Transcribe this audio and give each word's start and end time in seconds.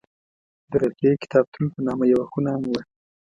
د 0.69 0.71
رفیع 0.83 1.13
کتابتون 1.23 1.65
په 1.73 1.79
نامه 1.87 2.05
یوه 2.13 2.25
خونه 2.31 2.49
هم 2.55 2.63
وه. 2.71 2.81